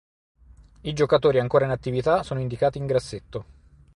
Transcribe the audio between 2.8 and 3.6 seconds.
grassetto.